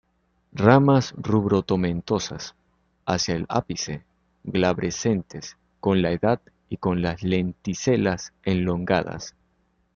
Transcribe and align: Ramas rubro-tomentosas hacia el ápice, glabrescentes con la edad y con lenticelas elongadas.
Ramas 0.53 1.13
rubro-tomentosas 1.15 2.55
hacia 3.05 3.35
el 3.35 3.45
ápice, 3.49 4.03
glabrescentes 4.43 5.57
con 5.79 6.01
la 6.01 6.09
edad 6.11 6.41
y 6.69 6.77
con 6.77 7.03
lenticelas 7.03 8.33
elongadas. 8.41 9.35